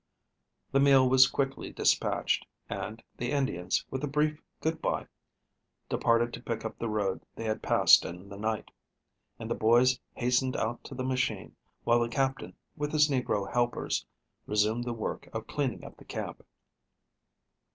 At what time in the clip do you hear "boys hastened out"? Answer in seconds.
9.53-10.83